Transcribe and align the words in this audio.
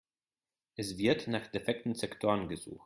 Es 0.77 0.97
wird 0.97 1.27
nach 1.27 1.45
defekten 1.45 1.93
Sektoren 1.93 2.47
gesucht. 2.49 2.79